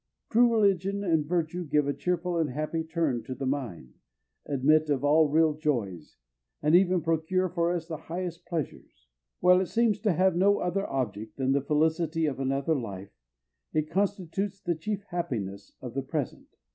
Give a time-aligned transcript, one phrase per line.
[0.31, 3.99] True religion and virtue give a cheerful and happy turn to the mind,
[4.47, 6.17] admit of all real joys,
[6.59, 9.05] and even procure for us the highest pleasures.
[9.41, 13.13] While it seems to have no other object than the felicity of another life
[13.73, 16.47] it constitutes the chief happiness of the present.